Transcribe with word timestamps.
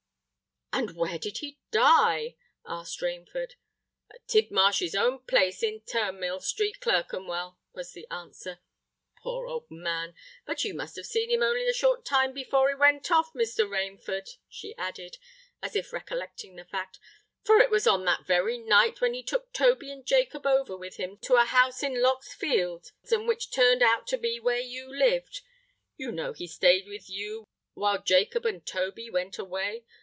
"And 0.73 0.95
where 0.95 1.19
did 1.19 1.39
he 1.39 1.59
die?" 1.69 2.37
asked 2.65 3.01
Rainford. 3.01 3.55
"At 4.09 4.25
Tidmarsh's 4.29 4.95
own 4.95 5.19
place 5.19 5.61
in 5.61 5.81
Turnmill 5.81 6.39
Street, 6.41 6.79
Clerkenwell," 6.79 7.59
was 7.73 7.91
the 7.91 8.07
answer. 8.09 8.59
"Poor 9.21 9.47
old 9.47 9.69
man! 9.69 10.15
But 10.45 10.63
you 10.63 10.73
must 10.73 10.95
have 10.95 11.05
seen 11.05 11.29
him 11.29 11.43
only 11.43 11.67
a 11.67 11.73
short 11.73 12.05
time 12.05 12.31
before 12.31 12.69
he 12.69 12.75
went 12.75 13.11
off, 13.11 13.33
Mr. 13.33 13.67
Rainford," 13.67 14.29
she 14.47 14.73
added, 14.77 15.17
as 15.61 15.75
if 15.75 15.91
recollecting 15.91 16.55
the 16.55 16.63
fact: 16.63 16.99
"for 17.43 17.57
it 17.57 17.69
was 17.69 17.85
on 17.85 18.05
that 18.05 18.25
very 18.25 18.57
night 18.57 19.01
when 19.01 19.13
he 19.13 19.23
took 19.23 19.51
Toby 19.51 19.91
and 19.91 20.05
Jacob 20.05 20.47
over 20.47 20.77
with 20.77 20.95
him 20.95 21.17
to 21.23 21.35
a 21.35 21.43
house 21.45 21.83
in 21.83 22.01
Lock's 22.01 22.33
Fields, 22.33 22.93
and 23.11 23.27
which 23.27 23.51
turned 23.51 23.83
out 23.83 24.07
to 24.07 24.17
be 24.17 24.39
where 24.39 24.61
you 24.61 24.89
lived. 24.89 25.41
You 25.97 26.13
know 26.13 26.31
he 26.31 26.47
stayed 26.47 26.87
with 26.87 27.09
you 27.09 27.45
while 27.73 28.01
Jacob 28.01 28.45
and 28.45 28.65
Toby 28.65 29.09
went 29.09 29.37
away. 29.37 29.83